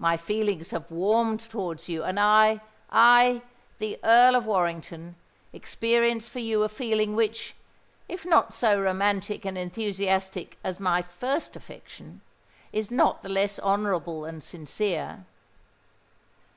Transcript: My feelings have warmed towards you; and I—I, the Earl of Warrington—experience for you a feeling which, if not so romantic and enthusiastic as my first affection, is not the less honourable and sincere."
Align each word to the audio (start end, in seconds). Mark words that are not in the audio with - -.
My 0.00 0.16
feelings 0.16 0.72
have 0.72 0.90
warmed 0.90 1.38
towards 1.38 1.88
you; 1.88 2.02
and 2.02 2.18
I—I, 2.18 3.42
the 3.78 4.00
Earl 4.02 4.34
of 4.34 4.44
Warrington—experience 4.44 6.26
for 6.26 6.40
you 6.40 6.64
a 6.64 6.68
feeling 6.68 7.14
which, 7.14 7.54
if 8.08 8.26
not 8.26 8.52
so 8.54 8.82
romantic 8.82 9.44
and 9.44 9.56
enthusiastic 9.56 10.58
as 10.64 10.80
my 10.80 11.00
first 11.00 11.54
affection, 11.54 12.22
is 12.72 12.90
not 12.90 13.22
the 13.22 13.28
less 13.28 13.60
honourable 13.60 14.24
and 14.24 14.42
sincere." 14.42 15.26